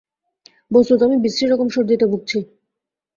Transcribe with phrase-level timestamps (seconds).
[0.71, 2.37] বস্তুত আমি বিশ্রী-রকম সর্দিতে ভুগছি।